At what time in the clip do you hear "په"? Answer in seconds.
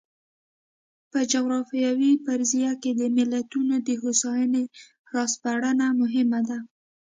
1.11-1.19